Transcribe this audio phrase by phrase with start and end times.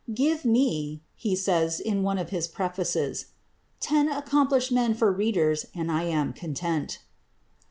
[0.15, 3.27] "Give me," he says in one of his prefaces,
[3.79, 6.97] "ten accomplished men for readers and I am content."